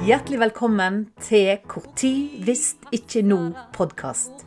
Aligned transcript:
Hjertelig 0.00 0.38
velkommen 0.40 0.94
til 1.20 1.58
Hvor 1.68 1.82
tid 1.96 2.38
hvis 2.46 2.70
ikke 2.88 3.20
nå-podkast. 3.20 4.46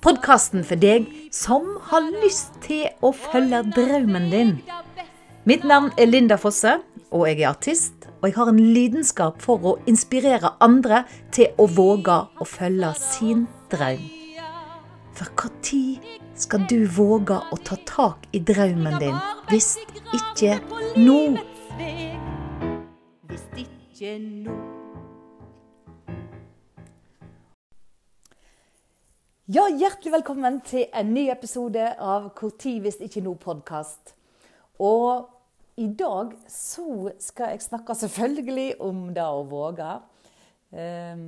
Podkasten 0.00 0.62
for 0.64 0.80
deg 0.80 1.10
som 1.36 1.66
har 1.90 2.06
lyst 2.22 2.54
til 2.64 2.86
å 3.04 3.10
følge 3.12 3.60
drømmen 3.76 4.30
din. 4.32 4.52
Mitt 5.44 5.66
navn 5.68 5.90
er 6.00 6.08
Linda 6.08 6.38
Fosse, 6.40 6.78
og 7.12 7.26
jeg 7.28 7.42
er 7.42 7.50
artist. 7.50 8.06
Og 8.22 8.30
jeg 8.30 8.36
har 8.38 8.48
en 8.48 8.62
lidenskap 8.72 9.44
for 9.44 9.68
å 9.68 9.74
inspirere 9.84 10.54
andre 10.64 11.02
til 11.28 11.52
å 11.60 11.66
våge 11.68 12.16
å 12.40 12.46
følge 12.48 12.94
sin 12.96 13.44
drøm. 13.72 14.00
For 15.12 15.28
når 15.36 16.16
skal 16.40 16.64
du 16.72 16.86
våge 16.88 17.36
å 17.36 17.60
ta 17.64 17.76
tak 17.84 18.24
i 18.32 18.40
drømmen 18.40 18.96
din 19.00 19.20
hvis 19.52 19.76
ikke 20.16 20.56
nå? 20.96 21.36
Hvis 23.28 23.46
ikke 23.60 24.18
nå. 24.24 24.75
Ja, 29.46 29.68
hjertelig 29.70 30.10
velkommen 30.10 30.56
til 30.66 30.88
en 30.90 31.12
ny 31.14 31.28
episode 31.30 31.84
av 32.02 32.24
Hvor 32.34 32.50
tid 32.58 32.80
hvis 32.82 32.96
ikke 32.98 33.20
nå-podkast. 33.22 34.08
Og 34.82 35.28
i 35.78 35.84
dag 35.86 36.32
så 36.50 37.12
skal 37.22 37.52
jeg 37.52 37.62
snakke 37.62 37.94
selvfølgelig 37.94 38.80
om 38.82 39.04
det 39.14 39.22
å 39.22 39.44
våge. 39.46 39.92
Um, 40.74 41.22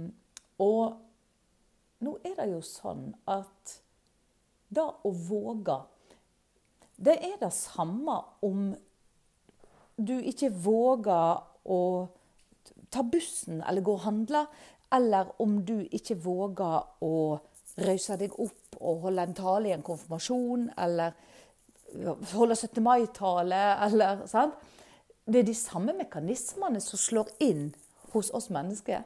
og 0.59 0.99
nå 2.03 2.17
er 2.27 2.35
det 2.41 2.49
jo 2.57 2.59
sånn 2.67 3.05
at 3.31 3.77
det 4.67 4.83
å 4.83 5.13
våge 5.29 5.77
Det 6.99 7.15
er 7.15 7.37
det 7.39 7.53
samme 7.55 8.17
om 8.43 8.73
du 9.95 10.17
ikke 10.19 10.51
våger 10.51 11.39
å 11.71 11.79
ta 12.91 13.07
bussen 13.07 13.63
eller 13.63 13.87
gå 13.87 13.95
og 13.95 14.03
handle, 14.09 14.43
eller 14.91 15.31
om 15.39 15.61
du 15.63 15.87
ikke 15.87 16.19
våger 16.27 16.83
å 16.99 17.15
røyse 17.79 18.17
deg 18.21 18.35
opp 18.41 18.79
og 18.79 19.05
holde 19.07 19.27
en 19.29 19.37
tale 19.37 19.71
i 19.71 19.75
en 19.75 19.85
konfirmasjon, 19.87 20.69
eller 20.79 21.15
holde 22.35 22.57
17. 22.57 22.83
mai-tale, 22.85 23.63
eller 23.87 24.25
sant? 24.31 24.59
Det 25.29 25.43
er 25.43 25.49
de 25.49 25.57
samme 25.57 25.93
mekanismene 25.97 26.81
som 26.81 27.01
slår 27.01 27.31
inn 27.45 27.69
hos 28.15 28.31
oss 28.35 28.49
mennesker. 28.53 29.05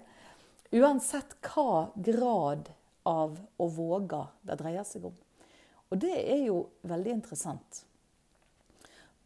Uansett 0.72 1.34
hva 1.42 1.90
grad 1.96 2.70
av 3.08 3.38
å 3.58 3.66
våge 3.68 4.22
det 4.46 4.58
dreier 4.60 4.86
seg 4.86 5.08
om. 5.10 5.16
Og 5.90 5.98
det 6.00 6.14
er 6.14 6.44
jo 6.46 6.60
veldig 6.88 7.16
interessant. 7.18 7.82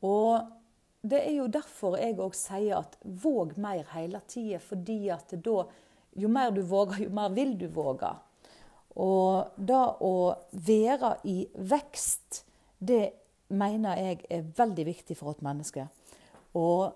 Og 0.03 0.41
det 1.07 1.21
er 1.23 1.37
jo 1.37 1.47
derfor 1.53 1.99
jeg 2.01 2.17
òg 2.19 2.35
sier 2.35 2.81
at 2.81 2.97
våg 3.05 3.55
mer 3.63 3.85
hele 3.93 4.23
tida, 4.27 4.59
fordi 4.63 5.03
at 5.15 5.37
da 5.37 5.67
Jo 6.17 6.31
mer 6.33 6.49
du 6.49 6.63
våger, 6.65 7.03
jo 7.05 7.11
mer 7.13 7.29
vil 7.29 7.51
du 7.61 7.67
våge. 7.69 8.09
Og 8.97 9.57
det 9.57 9.83
å 10.01 10.15
være 10.53 11.13
i 11.29 11.43
vekst, 11.55 12.43
det 12.79 13.05
mener 13.49 14.01
jeg 14.01 14.23
er 14.33 14.47
veldig 14.57 14.87
viktig 14.89 15.17
for 15.19 15.35
et 15.35 15.45
menneske. 15.45 15.87
Og 16.57 16.95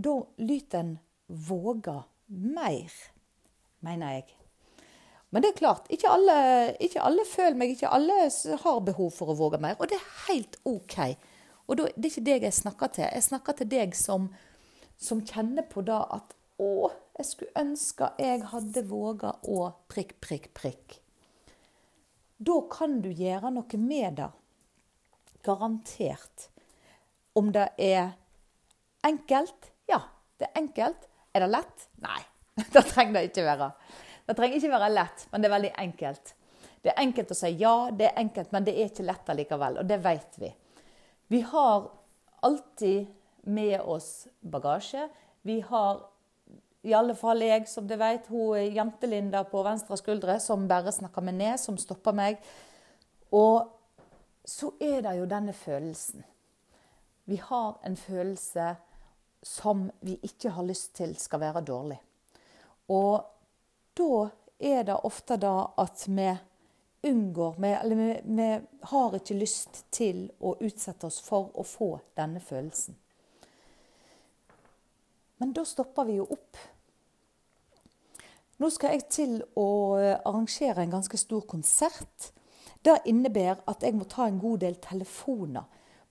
da 0.00 0.16
lyter 0.40 0.80
en 0.80 0.94
våge 1.28 1.96
mer, 2.28 2.94
mener 3.84 4.16
jeg. 4.16 4.28
Men 5.30 5.44
det 5.44 5.52
er 5.52 5.60
klart, 5.60 5.90
ikke 5.94 6.10
alle, 6.10 6.38
ikke 6.82 7.02
alle, 7.06 7.26
føler 7.28 7.58
meg, 7.58 7.76
ikke 7.76 7.92
alle 7.94 8.16
har 8.64 8.80
behov 8.86 9.12
for 9.14 9.30
å 9.30 9.36
våge 9.38 9.60
mer. 9.62 9.76
Og 9.78 9.90
det 9.90 10.00
er 10.00 10.08
helt 10.26 10.56
OK. 10.66 10.96
Og 11.68 11.78
da, 11.78 11.86
det 11.94 12.08
er 12.08 12.10
ikke 12.10 12.26
deg 12.26 12.48
jeg 12.48 12.56
snakker 12.56 12.90
til. 12.96 13.06
Jeg 13.06 13.26
snakker 13.28 13.58
til 13.60 13.70
deg 13.70 13.94
som, 13.94 14.26
som 14.98 15.22
kjenner 15.26 15.68
på 15.70 15.84
det 15.86 16.00
at 16.16 16.34
å, 16.60 16.90
jeg 17.20 17.28
skulle 17.28 17.62
ønske 17.62 18.10
jeg 18.18 18.42
hadde 18.50 18.82
våga 18.90 19.36
å 19.46 19.70
prikk, 19.92 20.16
prikk, 20.24 20.50
prikk. 20.56 20.98
Da 22.40 22.56
kan 22.72 23.00
du 23.04 23.10
gjøre 23.12 23.50
noe 23.52 23.78
med 23.80 24.16
det. 24.16 24.30
Garantert. 25.44 26.48
Om 27.36 27.50
det 27.52 27.66
er 27.76 28.14
enkelt? 29.04 29.68
Ja, 29.88 30.00
det 30.40 30.48
er 30.48 30.62
enkelt. 30.62 31.04
Er 31.36 31.44
det 31.44 31.50
lett? 31.52 31.86
Nei, 32.00 32.20
det 32.72 32.84
trenger 32.88 33.18
det 33.18 33.26
ikke 33.28 33.44
være. 33.44 33.70
Det 34.24 34.36
trenger 34.38 34.56
ikke 34.56 34.72
være 34.72 34.92
lett, 34.94 35.26
men 35.30 35.42
det 35.42 35.50
er 35.50 35.54
veldig 35.56 35.72
enkelt. 35.84 36.34
Det 36.80 36.92
er 36.94 37.02
enkelt 37.02 37.34
å 37.34 37.36
si 37.36 37.50
ja, 37.60 37.74
det 37.92 38.08
er 38.08 38.20
enkelt, 38.22 38.52
men 38.56 38.64
det 38.64 38.72
er 38.72 38.88
ikke 38.88 39.04
lett 39.04 39.32
allikevel. 39.34 39.80
Og 39.82 39.88
det 39.90 40.00
vet 40.00 40.40
vi. 40.40 40.50
Vi 41.30 41.40
har 41.52 41.90
alltid 42.48 43.10
med 43.52 43.80
oss 43.80 44.28
bagasje. 44.40 45.10
Vi 45.44 45.60
har 45.68 46.00
i 46.82 46.94
alle 46.96 47.14
fall 47.14 47.42
jeg, 47.44 47.66
som 47.68 47.88
du 47.88 47.96
vet, 48.00 48.28
hun 48.32 48.72
jentelinda 48.72 49.44
på 49.48 49.62
venstre 49.66 49.98
skuldre 50.00 50.38
som 50.40 50.68
bare 50.68 50.92
snakker 50.94 51.24
meg 51.24 51.36
ned, 51.36 51.60
som 51.60 51.76
stopper 51.78 52.16
meg. 52.16 52.40
Og 53.36 53.68
så 54.44 54.72
er 54.80 55.02
det 55.04 55.18
jo 55.18 55.28
denne 55.28 55.52
følelsen. 55.52 56.24
Vi 57.28 57.36
har 57.36 57.76
en 57.84 57.96
følelse 57.96 58.74
som 59.42 59.90
vi 60.00 60.16
ikke 60.22 60.52
har 60.56 60.66
lyst 60.66 60.94
til 60.96 61.12
skal 61.20 61.40
være 61.40 61.62
dårlig. 61.64 62.00
Og 62.88 63.20
da 63.96 64.24
er 64.58 64.82
det 64.88 64.96
ofte 65.04 65.36
da 65.40 65.54
at 65.78 66.04
vi 66.08 66.30
unngår 67.02 67.54
vi, 67.58 67.68
Eller 67.68 67.96
vi, 67.96 68.20
vi 68.24 68.60
har 68.82 69.14
ikke 69.16 69.34
lyst 69.34 69.84
til 69.90 70.26
å 70.40 70.56
utsette 70.60 71.06
oss 71.06 71.20
for 71.24 71.52
å 71.54 71.64
få 71.64 71.94
denne 72.16 72.40
følelsen. 72.40 72.96
Men 75.40 75.54
da 75.56 75.64
stopper 75.64 76.04
vi 76.04 76.18
jo 76.18 76.26
opp. 76.28 76.58
Nå 78.60 78.68
skal 78.68 78.92
jeg 78.92 79.06
til 79.08 79.38
å 79.56 79.70
eh, 79.96 80.18
arrangere 80.28 80.84
en 80.84 80.92
ganske 80.92 81.16
stor 81.16 81.46
konsert. 81.48 82.28
Det 82.84 82.98
innebærer 83.08 83.62
at 83.70 83.84
jeg 83.84 83.96
må 83.96 84.04
ta 84.08 84.26
en 84.28 84.40
god 84.40 84.60
del 84.66 84.76
telefoner. 84.84 85.64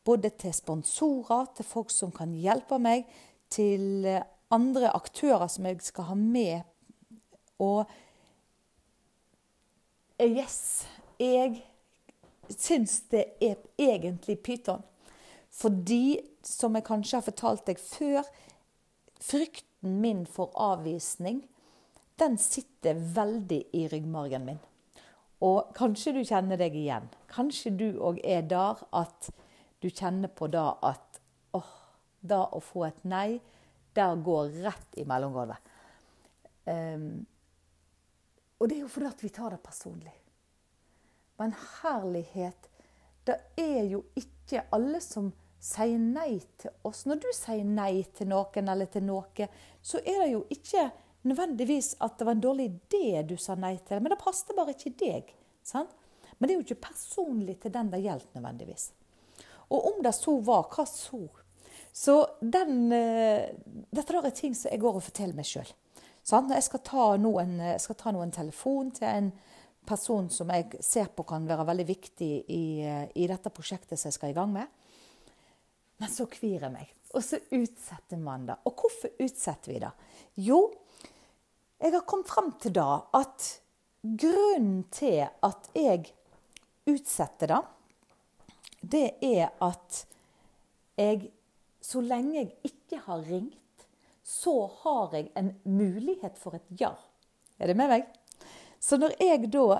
Både 0.05 0.31
til 0.41 0.53
sponsorer, 0.57 1.45
til 1.53 1.67
folk 1.67 1.93
som 1.93 2.13
kan 2.15 2.33
hjelpe 2.33 2.81
meg, 2.81 3.05
til 3.53 4.07
eh, 4.09 4.25
andre 4.49 4.89
aktører 4.97 5.45
som 5.51 5.69
jeg 5.69 5.81
skal 5.85 6.09
ha 6.09 6.17
med. 6.17 6.65
Og 7.61 7.83
eh, 10.17 10.39
yes, 10.41 10.87
jeg 11.21 11.61
syns 12.57 13.03
det 13.13 13.27
er 13.45 13.61
egentlig 13.77 14.39
pyton. 14.41 14.81
Fordi, 15.53 16.17
som 16.45 16.73
jeg 16.77 16.85
kanskje 16.89 17.17
har 17.19 17.25
fortalt 17.29 17.65
deg 17.69 17.77
før, 17.81 18.25
frykten 19.23 19.99
min 20.01 20.25
for 20.25 20.51
avvisning, 20.55 21.43
den 22.19 22.37
sitter 22.37 22.99
veldig 23.15 23.61
i 23.73 23.87
ryggmargen 23.91 24.45
min. 24.45 24.59
Og 25.45 25.71
kanskje 25.75 26.13
du 26.17 26.23
kjenner 26.27 26.59
deg 26.59 26.75
igjen. 26.75 27.07
Kanskje 27.31 27.71
du 27.71 27.87
òg 28.03 28.19
er 28.27 28.43
der 28.43 28.81
at 28.95 29.29
du 29.79 29.87
kjenner 29.87 30.27
på 30.27 30.49
da 30.51 30.73
at 30.83 31.21
åh, 31.55 31.75
da 32.19 32.43
å 32.51 32.59
få 32.63 32.89
et 32.89 33.03
nei, 33.07 33.39
der 33.95 34.19
går 34.23 34.51
rett 34.65 34.99
i 34.99 35.05
mellomgulvet. 35.07 35.75
Um, 36.67 37.23
og 38.59 38.67
det 38.67 38.75
er 38.75 38.83
jo 38.83 38.91
fordi 38.91 39.09
at 39.09 39.23
vi 39.23 39.31
tar 39.33 39.55
det 39.55 39.61
personlig. 39.63 40.13
Men 41.39 41.55
herlighet, 41.79 42.67
det 43.23 43.37
er 43.57 43.85
jo 43.87 44.03
ikke 44.19 44.65
alle 44.75 44.99
som 45.03 45.31
sier 45.59 45.99
nei 45.99 46.39
til 46.61 46.71
oss. 46.87 47.05
Når 47.09 47.21
du 47.23 47.29
sier 47.35 47.65
nei 47.67 48.03
til 48.15 48.31
noen 48.31 48.71
eller 48.71 48.89
til 48.91 49.05
noe, 49.07 49.49
så 49.81 50.01
er 50.01 50.23
det 50.23 50.31
jo 50.33 50.43
ikke 50.55 50.89
nødvendigvis 51.27 51.95
at 52.03 52.15
det 52.19 52.27
var 52.27 52.37
en 52.37 52.43
dårlig 52.43 52.69
idé 52.69 53.23
du 53.27 53.35
sa 53.37 53.57
nei 53.59 53.75
til, 53.87 53.99
men 53.99 54.13
det 54.13 54.21
passet 54.21 54.55
bare 54.55 54.75
ikke 54.75 54.95
deg. 54.99 55.33
Sant? 55.65 55.91
Men 56.37 56.47
det 56.47 56.53
er 56.53 56.59
jo 56.61 56.67
ikke 56.67 56.87
personlig 56.87 57.57
til 57.59 57.73
den 57.75 57.91
det 57.91 57.99
gjelder, 58.05 58.31
nødvendigvis. 58.37 58.89
Og 59.69 59.91
om 59.91 59.99
det 60.03 60.15
så 60.15 60.37
var, 60.41 60.69
hva 60.71 60.85
så? 60.87 61.19
Så 61.93 62.15
den, 62.39 62.87
uh, 62.93 63.83
dette 63.91 64.21
er 64.21 64.35
ting 64.35 64.55
som 64.55 64.71
jeg 64.71 64.81
går 64.81 64.99
og 64.99 65.03
forteller 65.03 65.35
meg 65.35 65.47
sjøl. 65.49 65.69
Jeg 66.29 66.63
skal 66.63 66.81
ta, 66.85 67.05
noen, 67.17 67.57
skal 67.81 67.97
ta 67.97 68.11
noen 68.13 68.31
telefon 68.31 68.91
til 68.93 69.07
en 69.09 69.29
person 69.89 70.27
som 70.29 70.51
jeg 70.53 70.83
ser 70.85 71.09
på 71.15 71.25
kan 71.27 71.47
være 71.49 71.65
veldig 71.65 71.85
viktig 71.87 72.29
i, 72.53 72.63
eh, 72.85 73.05
i 73.17 73.25
dette 73.31 73.49
prosjektet 73.49 73.97
som 73.97 74.11
jeg 74.11 74.17
skal 74.19 74.33
i 74.33 74.37
gang 74.37 74.51
med. 74.53 74.67
Men 75.99 76.11
så 76.11 76.27
kvir 76.31 76.63
jeg 76.63 76.73
meg. 76.73 76.91
Og 77.15 77.23
så 77.25 77.39
utsetter 77.51 78.19
man 78.21 78.45
det. 78.47 78.59
Og 78.69 78.75
hvorfor 78.77 79.11
utsetter 79.19 79.73
vi 79.73 79.79
det? 79.81 79.91
Jo, 80.45 80.59
jeg 81.79 81.95
har 81.95 82.05
kommet 82.07 82.29
fram 82.29 82.53
til 82.61 82.75
da 82.75 83.01
at 83.17 83.47
grunnen 84.03 84.83
til 84.93 85.25
at 85.25 85.69
jeg 85.75 86.11
utsetter 86.89 87.53
det, 87.53 87.59
det 88.79 89.07
er 89.25 89.51
at 89.63 90.05
jeg 90.99 91.29
Så 91.81 92.01
lenge 92.03 92.35
jeg 92.35 92.49
ikke 92.67 92.97
har 93.05 93.21
ringt, 93.23 93.85
så 94.21 94.67
har 94.83 95.13
jeg 95.15 95.29
en 95.39 95.53
mulighet 95.63 96.35
for 96.37 96.57
et 96.57 96.65
ja. 96.77 96.91
Er 97.57 97.71
det 97.71 97.75
med 97.79 97.87
meg? 97.89 98.03
Så 98.83 98.99
når 98.99 99.15
jeg 99.17 99.47
da 99.49 99.79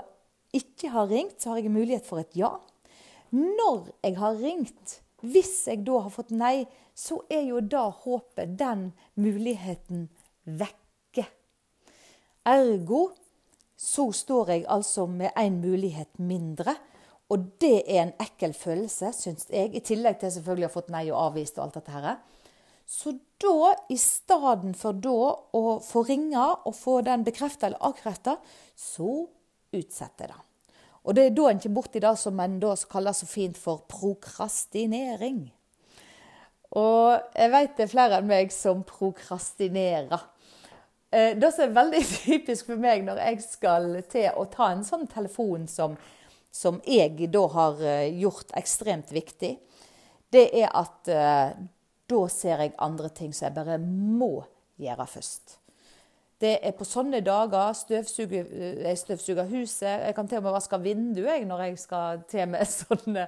ikke 0.56 0.90
har 0.96 1.12
ringt, 1.12 1.36
så 1.38 1.52
har 1.52 1.60
jeg 1.60 1.68
en 1.68 1.76
mulighet 1.76 2.08
for 2.08 2.24
et 2.24 2.34
ja. 2.40 2.54
Når 3.36 3.92
jeg 4.02 4.16
har 4.18 4.40
ringt, 4.40 4.96
hvis 5.22 5.68
jeg 5.68 5.84
da 5.88 6.04
har 6.06 6.14
fått 6.14 6.32
nei, 6.36 6.68
så 6.96 7.22
er 7.32 7.46
jo 7.48 7.62
da 7.64 7.88
håpet, 7.92 8.58
den 8.60 8.90
muligheten, 9.20 10.08
vekke. 10.44 11.26
Ergo 12.50 13.10
så 13.80 14.10
står 14.12 14.54
jeg 14.54 14.66
altså 14.68 15.06
med 15.08 15.32
én 15.40 15.62
mulighet 15.64 16.20
mindre. 16.20 16.76
Og 17.30 17.46
det 17.62 17.86
er 17.86 18.02
en 18.08 18.16
ekkel 18.20 18.56
følelse, 18.58 19.14
syns 19.14 19.48
jeg. 19.54 19.72
I 19.72 19.84
tillegg 19.86 20.18
til 20.20 20.34
selvfølgelig 20.34 20.68
å 20.68 20.72
ha 20.72 20.76
fått 20.76 20.92
nei 20.94 21.06
og 21.12 21.20
avvist 21.30 21.60
og 21.60 21.68
alt 21.68 21.78
dette 21.78 21.94
her. 21.94 22.10
Så 22.90 23.14
da, 23.40 23.76
i 23.94 23.98
stedet 24.02 24.74
for 24.80 24.98
da 24.98 25.32
å 25.56 25.64
få 25.86 26.04
ringe 26.10 26.42
og 26.66 26.74
få 26.74 27.00
den 27.06 27.24
bekrefta 27.28 27.70
eller 27.70 27.86
avkrefta, 27.86 28.40
så 28.74 29.12
utsetter 29.70 30.26
jeg 30.26 30.34
det. 30.34 30.49
Og 31.04 31.16
det 31.16 31.26
er 31.26 31.38
da 31.38 31.48
en 31.50 31.62
kommer 31.62 31.80
borti 31.80 32.02
det 32.04 32.16
som 32.20 32.40
en 32.44 32.60
da 32.62 32.74
kaller 32.92 33.16
så 33.16 33.28
fint 33.30 33.58
for 33.58 33.86
prokrastinering. 33.92 35.48
Og 36.78 37.22
jeg 37.34 37.52
vet 37.54 37.78
det 37.78 37.86
er 37.88 37.94
flere 37.94 38.20
enn 38.20 38.30
meg 38.30 38.52
som 38.54 38.84
prokrastinerer. 38.86 40.28
Eh, 41.10 41.34
det 41.40 41.50
som 41.56 41.66
er 41.66 41.78
veldig 41.78 42.04
typisk 42.28 42.70
for 42.70 42.82
meg 42.82 43.06
når 43.08 43.24
jeg 43.24 43.42
skal 43.48 43.90
til 44.12 44.30
å 44.38 44.46
ta 44.52 44.70
en 44.74 44.86
sånn 44.86 45.08
telefon 45.10 45.66
som, 45.72 45.98
som 46.52 46.78
jeg 46.86 47.32
da 47.34 47.46
har 47.56 47.82
eh, 47.82 48.20
gjort 48.22 48.54
ekstremt 48.60 49.14
viktig, 49.16 49.56
det 50.30 50.46
er 50.62 50.70
at 50.78 51.10
eh, 51.10 51.58
da 52.10 52.22
ser 52.30 52.62
jeg 52.66 52.78
andre 52.78 53.10
ting 53.14 53.34
som 53.34 53.48
jeg 53.48 53.58
bare 53.58 53.80
må 53.82 54.44
gjøre 54.80 55.10
først. 55.10 55.59
Det 56.40 56.54
er 56.64 56.76
på 56.78 56.88
sånne 56.88 57.20
dager 57.26 57.74
støvsuger, 57.76 58.52
jeg 58.86 59.00
støvsuger 59.02 59.50
huset. 59.52 60.06
Jeg 60.06 60.16
kan 60.16 60.28
til 60.28 60.40
og 60.40 60.46
med 60.48 60.56
vaske 60.56 60.80
vinduet 60.84 61.48
når 61.48 61.66
jeg 61.66 61.80
skal 61.82 62.22
til 62.32 62.48
med 62.54 62.70
sånne, 62.80 63.26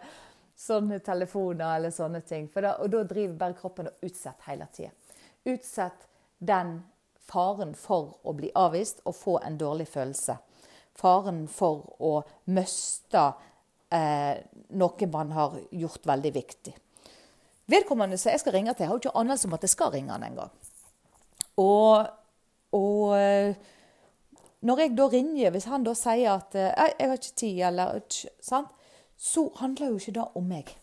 sånne 0.55 1.01
telefoner 1.03 1.75
eller 1.75 1.91
sånne 1.95 2.21
ting. 2.27 2.47
Da, 2.55 2.77
og 2.79 2.93
da 2.93 3.03
driver 3.03 3.35
bare 3.41 3.57
kroppen 3.59 3.91
og 3.91 4.07
utsetter 4.07 4.47
hele 4.47 4.69
tida. 4.71 4.93
Utsett 5.51 6.07
den 6.39 6.77
faren 7.31 7.73
for 7.77 8.15
å 8.23 8.33
bli 8.37 8.51
avvist 8.55 9.03
og 9.05 9.15
få 9.15 9.37
en 9.43 9.59
dårlig 9.59 9.89
følelse. 9.91 10.37
Faren 10.97 11.45
for 11.51 11.83
å 12.03 12.13
miste 12.51 13.25
eh, 13.91 14.39
noe 14.79 15.11
man 15.11 15.35
har 15.35 15.59
gjort 15.71 16.07
veldig 16.07 16.33
viktig. 16.35 16.73
Vedkommende 17.71 18.17
som 18.19 18.33
jeg 18.33 18.41
skal 18.41 18.55
ringe 18.55 18.73
til, 18.75 18.87
har 18.87 18.95
jo 18.95 19.03
ikke 19.03 19.19
anelse 19.19 19.47
om 19.47 19.55
at 19.55 19.63
jeg 19.67 19.73
skal 19.75 19.93
ringe 19.93 20.11
han 20.11 20.25
engang. 20.27 20.51
Og, 21.61 22.09
og 22.71 23.15
eh, 23.17 23.55
når 24.61 24.79
jeg 24.79 24.93
da 24.97 25.07
ringer, 25.09 25.51
hvis 25.51 25.67
han 25.71 25.83
da 25.83 25.93
sier 25.97 26.37
at 26.37 26.55
eh, 26.55 26.71
'jeg 26.71 27.09
har 27.09 27.17
ikke 27.17 27.35
tid', 27.35 27.61
eller 27.67 27.99
sant, 28.41 28.69
så 29.17 29.49
handler 29.55 29.87
jo 29.87 29.97
ikke 29.97 30.17
det 30.19 30.27
om 30.35 30.43
meg. 30.43 30.77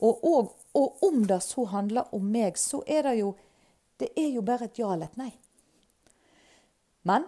Og, 0.00 0.24
og, 0.24 0.56
og, 0.74 1.02
om 1.02 1.24
det 1.24 1.42
så 1.42 1.64
handler 1.64 2.14
om 2.14 2.22
meg, 2.22 2.58
så 2.58 2.82
er 2.86 3.02
det 3.02 3.18
jo 3.20 3.34
det 4.00 4.08
er 4.16 4.28
jo 4.28 4.42
bare 4.42 4.68
et 4.68 4.78
ja 4.78 4.92
eller 4.92 5.06
et 5.06 5.16
nei. 5.16 5.32
Men 7.02 7.24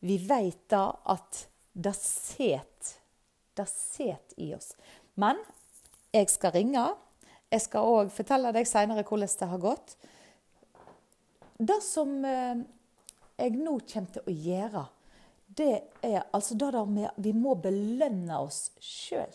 vi 0.00 0.16
vet 0.18 0.64
da 0.70 0.90
at 1.06 1.46
det 1.72 1.94
set, 1.94 2.98
det 3.54 3.68
set 3.70 4.34
i 4.36 4.54
oss. 4.54 4.72
Men 5.14 5.38
jeg 6.12 6.30
skal 6.30 6.56
ringe. 6.56 6.88
Jeg 7.50 7.62
skal 7.64 7.86
òg 7.86 8.10
fortelle 8.12 8.52
deg 8.52 8.66
seinere 8.66 9.04
hvordan 9.06 9.30
det 9.40 9.48
har 9.52 9.62
gått. 9.62 9.94
Det 11.58 11.78
som 11.82 12.24
eh, 12.24 12.64
jeg 13.38 13.58
nå 13.58 13.78
kommer 13.86 14.14
til 14.14 14.26
å 14.26 14.34
gjøre, 14.34 14.84
det 15.58 15.74
er 16.04 16.24
altså 16.36 16.56
det 16.58 16.72
der 16.74 16.90
med 16.90 17.22
vi 17.22 17.32
må 17.34 17.54
belønne 17.62 18.40
oss 18.42 18.68
sjøl. 18.82 19.32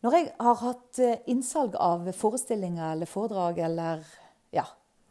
Når 0.00 0.16
jeg 0.16 0.28
har 0.40 0.60
hatt 0.62 1.00
eh, 1.04 1.24
innsalg 1.28 1.74
av 1.76 2.06
forestillinger 2.16 2.94
eller 2.94 3.08
foredrag 3.10 3.58
eller 3.66 4.04
ja, 4.54 4.64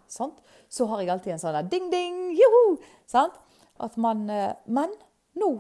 sånt, 0.10 0.40
så 0.69 0.88
har 0.90 1.04
jeg 1.04 1.12
alltid 1.13 1.36
en 1.36 1.44
sånn 1.44 1.69
ding-ding, 1.69 2.18
joho! 2.38 2.63
Sant? 3.10 3.38
At 3.80 3.96
man 4.01 4.25
eh, 4.34 4.57
Men 4.66 4.92
nå, 5.38 5.51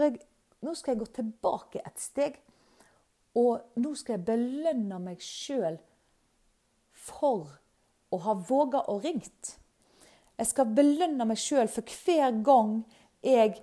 jeg, 0.00 0.16
nå 0.64 0.74
skal 0.74 0.94
jeg 0.94 1.02
gå 1.02 1.10
tilbake 1.20 1.84
et 1.84 2.00
steg. 2.00 2.40
Og 3.36 3.60
nå 3.78 3.92
skal 3.94 4.16
jeg 4.16 4.26
belønne 4.26 4.98
meg 5.04 5.20
sjøl 5.22 5.76
for 6.96 7.52
å 8.08 8.18
ha 8.24 8.34
våga 8.48 8.86
å 8.88 8.98
ringt. 9.04 9.58
Jeg 10.38 10.50
skal 10.52 10.74
belønne 10.74 11.26
meg 11.26 11.40
sjøl 11.40 11.70
for 11.72 11.86
hver 12.04 12.36
gang 12.46 12.78
jeg 13.24 13.58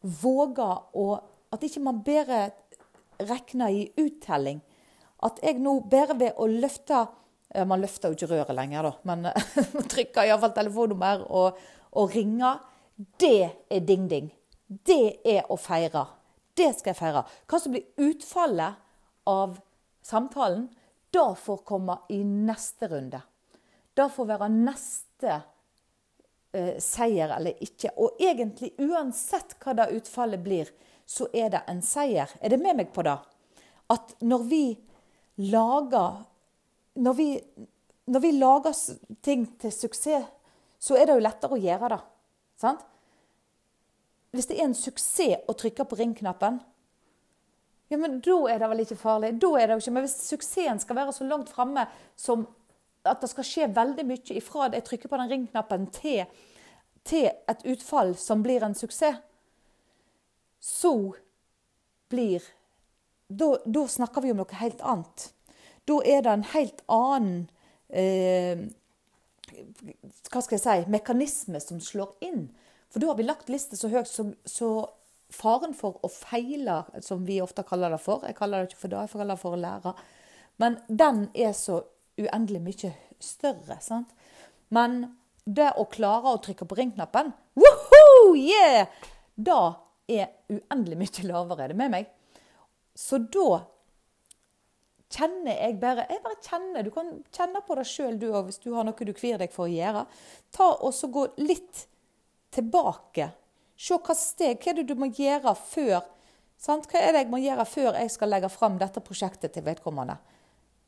våger 0.00 0.96
å 0.96 1.06
At 1.50 1.64
ikke 1.66 1.80
man 1.82 1.96
bare 2.06 2.52
regner 3.26 3.72
i 3.74 3.80
uttelling. 3.98 4.60
At 5.26 5.40
jeg 5.42 5.58
nå 5.58 5.72
bare 5.90 6.14
ved 6.14 6.36
å 6.38 6.46
løfte 6.46 7.00
man 7.66 7.82
løfter 7.82 8.12
jo 8.12 8.14
ikke 8.14 8.28
røret 8.30 8.54
lenger, 8.54 8.86
da, 8.86 8.92
men 9.10 9.24
man 9.74 9.88
trykker 9.90 10.28
iallfall 10.28 10.52
telefonnummer 10.54 11.24
og, 11.26 11.58
og 11.98 12.14
ringer. 12.14 12.60
Det 13.18 13.48
er 13.66 13.82
ding-ding. 13.82 14.28
Det 14.70 15.18
er 15.26 15.50
å 15.50 15.56
feire. 15.58 16.04
Det 16.54 16.68
skal 16.76 16.92
jeg 16.92 17.00
feire. 17.00 17.24
Hva 17.50 17.58
som 17.58 17.74
blir 17.74 18.06
utfallet 18.06 18.78
av 19.30 19.58
samtalen, 20.06 20.68
da 21.10 21.32
får 21.34 21.64
komme 21.66 21.96
i 22.14 22.20
neste 22.22 22.86
runde. 22.92 23.18
Da 23.98 24.06
får 24.12 24.28
være 24.30 24.50
neste 24.52 25.32
eh, 25.34 25.48
seier 26.82 27.30
eller 27.36 27.58
ikke. 27.62 27.92
Og 27.96 28.18
egentlig, 28.22 28.72
uansett 28.82 29.56
hva 29.62 29.76
det 29.78 29.90
utfallet 29.98 30.42
blir, 30.42 30.70
så 31.06 31.28
er 31.34 31.52
det 31.54 31.64
en 31.70 31.82
seier. 31.82 32.30
Er 32.40 32.52
det 32.52 32.60
med 32.62 32.78
meg 32.78 32.92
på 32.94 33.04
det? 33.06 33.16
At 33.90 34.14
når 34.22 34.46
vi 34.50 34.64
lager 35.50 36.24
når 37.00 37.14
vi, 37.14 37.28
når 38.10 38.20
vi 38.20 38.32
lager 38.32 38.74
ting 39.22 39.46
til 39.60 39.72
suksess, 39.72 40.26
så 40.80 40.96
er 40.96 41.06
det 41.06 41.16
jo 41.16 41.22
lettere 41.22 41.56
å 41.56 41.60
gjøre 41.60 41.92
det. 41.92 42.00
Sant? 42.60 42.82
Hvis 44.34 44.48
det 44.50 44.58
er 44.58 44.68
en 44.68 44.76
suksess 44.76 45.46
å 45.48 45.56
trykke 45.58 45.86
på 45.86 45.98
ringknappen, 46.00 46.60
ja, 47.90 47.98
men 47.98 48.20
da 48.22 48.36
er 48.46 48.60
det 48.62 48.68
vel 48.70 48.82
ikke 48.84 49.00
farlig. 49.00 49.32
Da 49.42 49.48
er 49.58 49.66
det 49.66 49.74
jo 49.74 49.82
ikke, 49.82 49.92
Men 49.96 50.04
hvis 50.04 50.18
suksessen 50.28 50.78
skal 50.78 50.98
være 51.00 51.14
så 51.14 51.24
langt 51.26 51.48
framme 51.50 51.88
som 52.14 52.44
at 53.08 53.22
det 53.22 53.30
skal 53.32 53.46
skje 53.46 53.68
veldig 53.74 54.04
mye 54.08 54.36
ifra 54.36 54.68
jeg 54.72 54.84
trykker 54.86 55.08
på 55.08 55.20
den 55.20 55.30
ringknappen 55.32 55.86
til, 55.94 56.24
til 57.06 57.30
et 57.30 57.66
utfall 57.72 58.14
som 58.20 58.44
blir 58.44 58.64
en 58.66 58.76
suksess, 58.76 59.20
så 60.60 60.94
blir 62.10 62.44
da, 63.30 63.86
snakker 63.88 64.20
vi 64.24 64.32
om 64.32 64.40
noe 64.42 64.60
helt 64.60 64.82
annet. 64.82 65.30
Da 65.88 66.00
er 66.04 66.24
det 66.26 66.32
en 66.34 66.48
helt 66.52 66.82
annen 66.90 67.46
eh, 67.88 68.66
hva 70.30 70.42
skal 70.42 70.56
jeg 70.56 70.62
si, 70.64 70.90
mekanisme 70.92 71.60
som 71.62 71.80
slår 71.82 72.14
inn. 72.26 72.48
For 72.90 73.02
da 73.02 73.10
har 73.10 73.18
vi 73.18 73.26
lagt 73.26 73.50
lista 73.52 73.78
så 73.78 73.90
høyt, 73.92 74.10
så, 74.10 74.30
så, 74.44 74.70
faren 75.30 75.76
for 75.78 76.00
å 76.02 76.08
feile, 76.10 76.80
som 77.06 77.22
vi 77.22 77.36
ofte 77.42 77.62
kaller 77.62 77.92
det 77.94 78.00
for 78.02 78.24
Jeg 78.26 78.34
kaller 78.34 78.64
det 78.64 78.72
ikke 78.72 78.80
for 78.80 78.90
det, 78.90 79.02
jeg 79.06 79.12
kaller 79.12 79.36
det 79.36 79.42
for 79.42 79.54
å 79.54 79.60
lære. 79.62 79.92
Men 80.58 80.80
den 80.88 81.28
er 81.38 81.54
så 81.54 81.84
uendelig 82.18 82.60
mye 82.64 82.92
større. 83.20 83.78
sant? 83.80 84.14
Men 84.70 85.02
det 85.44 85.72
å 85.78 85.86
klare 85.90 86.34
å 86.34 86.40
trykke 86.42 86.66
på 86.68 86.78
ringknappen, 86.78 87.32
woohoo, 87.58 88.34
yeah! 88.36 88.88
Da 89.34 89.60
er 90.10 90.32
uendelig 90.50 90.98
mye 91.00 91.26
lavere. 91.28 91.64
Er 91.64 91.72
det 91.72 91.78
med 91.80 91.94
meg? 91.94 92.08
Så 92.98 93.20
da 93.32 93.62
kjenner 95.10 95.56
jeg 95.56 95.78
bare 95.82 96.06
Jeg 96.10 96.22
bare 96.22 96.38
kjenner. 96.44 96.84
Du 96.86 96.90
kan 96.94 97.12
kjenne 97.34 97.62
på 97.66 97.76
det 97.78 97.86
sjøl, 97.88 98.18
du 98.18 98.28
òg, 98.30 98.48
hvis 98.48 98.60
du 98.62 98.72
har 98.74 98.86
noe 98.86 99.06
du 99.06 99.12
kvier 99.16 99.40
deg 99.40 99.52
for 99.54 99.66
å 99.66 99.72
gjøre. 99.72 100.06
Ta 100.54 100.72
og 100.78 100.94
så 100.94 101.10
Gå 101.10 101.26
litt 101.42 101.86
tilbake. 102.54 103.30
Se 103.80 103.96
hva 103.96 104.14
steg 104.14 104.60
hva 104.60 104.72
er 104.72 104.80
det 104.80 104.90
du 104.90 104.98
må 104.98 105.08
gjøre 105.14 105.54
før 105.56 106.02
sant? 106.60 106.86
Hva 106.90 107.00
er 107.00 107.14
det 107.14 107.24
jeg 107.24 107.32
må 107.32 107.40
gjøre 107.40 107.64
før 107.64 107.96
jeg 107.96 108.12
skal 108.12 108.30
legge 108.34 108.50
fram 108.52 108.76
dette 108.80 109.02
prosjektet 109.02 109.54
til 109.54 109.64
vedkommende? 109.64 110.18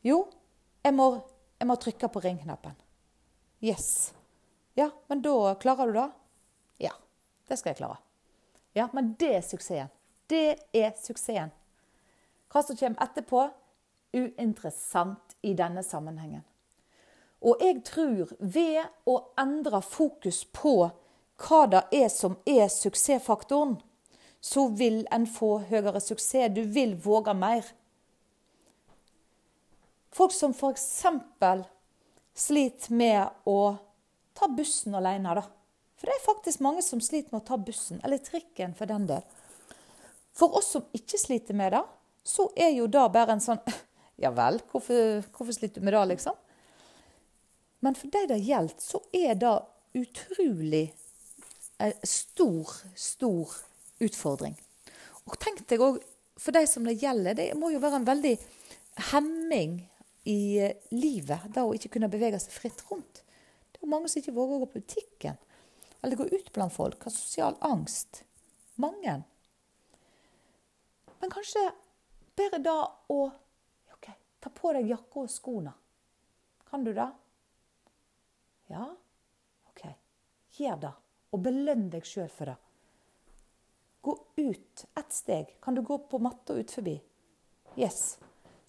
Jo, 0.05 0.27
jeg 0.83 0.95
må, 0.95 1.09
jeg 1.59 1.69
må 1.71 1.77
trykke 1.81 2.11
på 2.11 2.23
ringknappen. 2.25 2.77
Yes. 3.63 4.13
Ja, 4.75 4.91
men 5.07 5.23
da 5.23 5.55
klarer 5.63 5.91
du 5.91 5.99
det? 5.99 6.09
Ja, 6.89 6.95
det 7.49 7.59
skal 7.61 7.73
jeg 7.73 7.83
klare. 7.83 7.99
Ja, 8.75 8.89
men 8.93 9.13
det 9.21 9.35
er 9.37 9.45
suksessen. 9.47 9.93
Det 10.27 10.57
er 10.73 10.95
suksessen. 10.99 11.53
Hva 12.53 12.63
som 12.65 12.77
kommer 12.77 13.05
etterpå, 13.05 13.45
uinteressant 14.13 15.37
i 15.41 15.55
denne 15.57 15.85
sammenhengen. 15.85 16.43
Og 17.43 17.63
jeg 17.63 17.81
tror 17.87 18.33
ved 18.39 18.83
å 19.09 19.17
endre 19.41 19.81
fokus 19.83 20.45
på 20.55 20.75
hva 21.43 21.63
det 21.71 21.83
er 21.97 22.11
som 22.13 22.37
er 22.47 22.69
suksessfaktoren, 22.71 23.79
så 24.43 24.67
vil 24.79 25.03
en 25.15 25.25
få 25.27 25.57
høyere 25.71 26.01
suksess. 26.03 26.53
Du 26.55 26.63
vil 26.75 26.95
våge 27.03 27.35
mer. 27.35 27.67
Folk 30.13 30.33
som 30.33 30.53
f.eks. 30.53 31.05
sliter 32.35 32.93
med 32.95 33.49
å 33.49 33.77
ta 34.37 34.49
bussen 34.49 34.95
alene, 34.95 35.37
da. 35.39 35.45
For 35.97 36.11
det 36.11 36.17
er 36.17 36.27
faktisk 36.27 36.63
mange 36.65 36.83
som 36.85 37.01
sliter 37.01 37.33
med 37.33 37.45
å 37.45 37.49
ta 37.53 37.57
bussen, 37.57 38.01
eller 38.05 38.21
trikken 38.21 38.75
for 38.77 38.91
den 38.91 39.07
del. 39.09 39.25
For 40.37 40.57
oss 40.59 40.73
som 40.75 40.85
ikke 40.97 41.21
sliter 41.21 41.57
med 41.57 41.73
det, 41.77 41.83
så 42.25 42.49
er 42.57 42.73
jo 42.77 42.89
det 42.91 43.05
bare 43.15 43.37
en 43.37 43.43
sånn 43.43 43.61
ja 44.23 44.33
vel, 44.35 44.61
hvorfor, 44.71 45.23
hvorfor 45.33 45.57
sliter 45.57 45.81
du 45.81 45.89
med 45.89 45.97
det, 45.97 46.05
liksom? 46.15 46.37
Men 47.83 47.97
for 47.99 48.13
de 48.15 48.27
det 48.31 48.43
gjelder, 48.47 48.77
så 48.79 49.01
er 49.17 49.35
det 49.39 49.55
utrolig 49.99 50.85
eh, 51.83 51.97
stor, 52.07 52.69
stor 52.95 53.57
utfordring. 54.03 54.55
Og 55.27 55.39
tenk 55.41 55.65
deg 55.71 55.83
òg, 55.83 55.99
for 56.39 56.55
de 56.55 56.63
som 56.69 56.87
det 56.87 56.99
gjelder, 57.01 57.37
det 57.39 57.49
må 57.59 57.73
jo 57.73 57.81
være 57.83 58.01
en 58.01 58.07
veldig 58.07 58.37
hemming 59.13 59.81
i 60.29 60.59
eh, 60.63 60.77
livet, 60.95 61.49
da 61.55 61.65
å 61.67 61.75
ikke 61.77 61.97
kunne 61.97 62.11
bevege 62.13 62.41
seg 62.43 62.55
fritt 62.55 62.85
rundt. 62.91 63.23
Det 63.73 63.81
er 63.81 63.87
jo 63.87 63.93
mange 63.95 64.11
som 64.11 64.23
ikke 64.23 64.35
våger 64.37 64.57
å 64.57 64.63
gå 64.63 64.71
på 64.73 64.83
butikken 64.83 65.41
eller 66.03 66.17
gå 66.17 66.27
ut 66.27 66.53
blant 66.53 66.75
folk. 66.75 67.03
Har 67.05 67.15
sosial 67.15 67.57
angst. 67.61 68.25
Mange. 68.75 69.23
Men 71.21 71.31
kanskje 71.31 71.63
bedre 72.37 72.59
da 72.59 72.77
å 73.15 73.21
ok, 73.95 74.09
ta 74.43 74.51
på 74.51 74.73
deg 74.75 74.91
jakka 74.91 75.23
og 75.23 75.31
skoene. 75.31 75.75
Kan 76.67 76.85
du 76.85 76.91
det? 76.97 77.07
Ja? 78.73 78.89
OK. 79.71 79.85
Gjør 80.59 80.83
det. 80.89 80.93
Og 81.33 81.45
belønn 81.47 81.87
deg 81.93 82.07
sjøl 82.09 82.31
for 82.33 82.51
det. 82.51 82.59
Gå 84.03 84.17
ut 84.43 84.85
ett 84.99 85.15
steg. 85.15 85.55
Kan 85.63 85.79
du 85.79 85.85
gå 85.87 86.01
på 86.11 86.19
matta 86.19 86.57
ut 86.59 86.75
forbi? 86.75 86.97
Yes. 87.77 88.19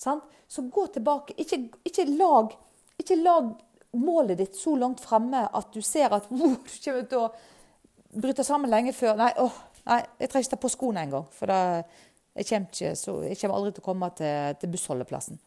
Sant? 0.03 0.25
Så 0.47 0.65
gå 0.73 0.85
tilbake. 0.93 1.35
Ikke, 1.39 1.59
ikke, 1.87 2.05
lag, 2.19 2.53
ikke 2.99 3.17
lag 3.21 3.51
målet 3.93 4.39
ditt 4.41 4.57
så 4.57 4.75
langt 4.79 5.01
fremme 5.03 5.45
at 5.47 5.73
du 5.73 5.81
ser 5.85 6.13
at 6.13 6.27
oh, 6.33 6.57
du 6.57 6.79
kommer 6.83 7.07
til 7.09 7.21
å 7.21 7.29
bryte 8.13 8.45
sammen 8.45 8.71
lenge 8.71 8.93
før. 8.95 9.15
Nei, 9.19 9.31
åh, 9.41 9.59
nei 9.87 10.01
jeg 10.19 10.29
trenger 10.29 10.47
ikke 10.47 10.55
ta 10.55 10.61
på 10.65 10.73
skoene 10.73 11.05
engang. 11.07 11.27
For 11.33 11.49
da, 11.49 11.59
jeg, 12.33 12.49
kommer 12.49 12.69
ikke, 12.69 12.93
så, 12.99 13.17
jeg 13.27 13.39
kommer 13.41 13.59
aldri 13.59 13.73
til 13.73 13.85
å 13.85 13.89
komme 13.89 14.11
til, 14.19 14.57
til 14.61 14.73
bussholdeplassen. 14.75 15.41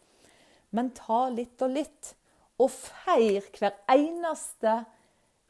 Men 0.77 0.93
ta 0.97 1.27
litt 1.33 1.63
og 1.63 1.75
litt. 1.77 2.13
Og 2.63 2.71
feir 2.73 3.45
hver 3.59 3.75
eneste 3.93 4.79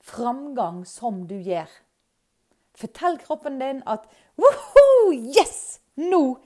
framgang 0.07 0.83
som 0.89 1.23
du 1.31 1.37
gjør. 1.39 1.71
Fortell 2.77 3.17
kroppen 3.23 3.61
din 3.63 3.81
at 3.89 4.09
Woho! 4.37 5.15
Yes! 5.15 5.79
Nå 5.97 6.37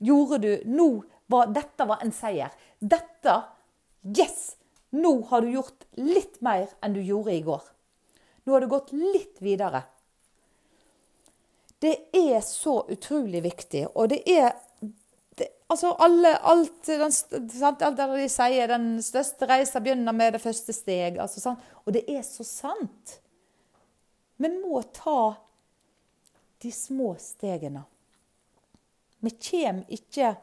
gjorde 0.00 0.38
du 0.40 0.62
Nå 0.70 0.88
var 1.26 1.52
Dette 1.54 1.86
var 1.88 2.02
en 2.04 2.12
seier. 2.12 2.52
Dette 2.78 3.42
Yes! 4.04 4.56
Nå 4.90 5.22
har 5.30 5.42
du 5.42 5.50
gjort 5.50 5.86
litt 5.98 6.36
mer 6.44 6.68
enn 6.84 6.92
du 6.94 7.00
gjorde 7.02 7.32
i 7.34 7.40
går. 7.42 7.62
Nå 8.44 8.52
har 8.52 8.60
du 8.60 8.68
gått 8.70 8.92
litt 8.92 9.40
videre. 9.42 9.80
Det 11.82 11.96
er 12.12 12.38
så 12.44 12.76
utrolig 12.88 13.40
viktig, 13.42 13.86
og 13.94 14.12
det 14.12 14.20
er 14.30 14.52
det, 15.34 15.48
altså 15.66 15.90
alle, 15.98 16.36
alt, 16.46 16.86
den, 16.86 17.12
sant, 17.12 17.82
alt 17.82 17.98
det 17.98 18.06
de 18.12 18.28
sier, 18.30 18.70
den 18.70 19.02
største 19.02 19.48
reisa 19.50 19.82
begynner 19.82 20.14
med 20.14 20.36
det 20.36 20.42
første 20.44 20.72
steg. 20.76 21.18
Altså, 21.18 21.42
sant? 21.42 21.64
Og 21.82 21.96
det 21.96 22.04
er 22.06 22.22
så 22.22 22.46
sant. 22.46 23.16
Vi 24.38 24.50
må 24.54 24.78
ta 24.94 25.34
de 26.62 26.70
små 26.72 27.16
stegene. 27.18 27.82
Vi 29.24 29.32
kommer 29.50 29.90
ikke 29.98 30.36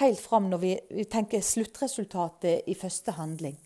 helt 0.00 0.20
fram 0.20 0.50
når 0.50 0.60
vi, 0.62 0.72
vi 0.90 1.04
tenker 1.10 1.44
sluttresultatet 1.44 2.68
i 2.70 2.74
første 2.78 3.14
handling. 3.18 3.56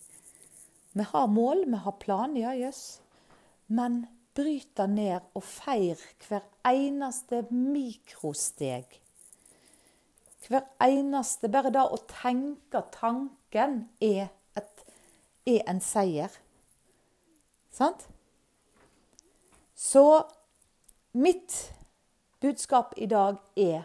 Vi 0.92 1.04
har 1.10 1.26
mål, 1.26 1.64
vi 1.66 1.80
har 1.84 1.96
plan, 2.00 2.36
ja 2.36 2.54
jøss. 2.56 3.00
Men 3.68 4.06
bryt 4.34 4.70
det 4.76 4.88
ned 4.90 5.20
og 5.34 5.44
feir 5.44 6.00
hver 6.28 6.44
eneste 6.68 7.42
mikrosteg. 7.50 9.00
Hver 10.48 10.64
eneste 10.80 11.50
Bare 11.52 11.72
det 11.74 11.82
å 11.82 11.98
tenke 12.08 12.80
tanken 12.94 13.82
er, 14.00 14.30
et, 14.56 14.84
er 15.46 15.64
en 15.68 15.82
seier. 15.84 16.32
Sant? 17.74 18.06
Så 19.74 20.04
mitt 21.12 21.74
budskap 22.40 22.94
i 22.96 23.06
dag 23.10 23.38
er 23.56 23.84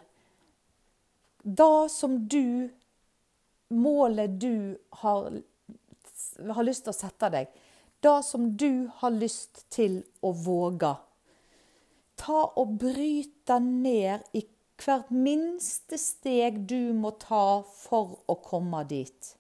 det 1.44 1.92
som 1.92 2.28
du 2.28 2.70
Målet 3.74 4.40
du 4.42 4.78
har, 4.90 5.42
har 6.54 6.64
lyst 6.64 6.84
til 6.86 6.92
å 6.92 6.94
sette 6.94 7.30
deg. 7.34 7.54
Det 8.06 8.20
som 8.28 8.52
du 8.60 8.90
har 9.00 9.14
lyst 9.16 9.64
til 9.74 10.04
å 10.22 10.30
våge. 10.36 10.92
Ta 12.22 12.44
og 12.60 12.76
bryt 12.84 13.32
deg 13.50 13.66
ned 13.66 14.28
i 14.38 14.44
hvert 14.84 15.10
minste 15.10 15.98
steg 15.98 16.60
du 16.70 16.94
må 16.94 17.16
ta 17.18 17.64
for 17.66 18.20
å 18.30 18.36
komme 18.46 18.84
dit. 18.92 19.32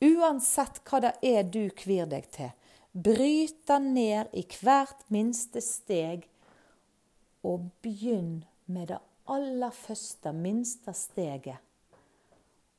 Uansett 0.00 0.80
hva 0.88 1.02
det 1.04 1.12
er 1.20 1.44
du 1.44 1.66
kvir 1.76 2.08
deg 2.08 2.30
til, 2.32 2.54
bryt 2.96 3.60
deg 3.68 3.92
ned 3.92 4.32
i 4.32 4.46
hvert 4.62 5.04
minste 5.12 5.60
steg 5.60 6.24
og 7.44 7.68
begynn 7.84 8.40
med 8.64 8.94
det 8.94 9.02
aller 9.30 9.74
første, 9.74 10.32
minste 10.36 10.94
steget. 10.96 11.58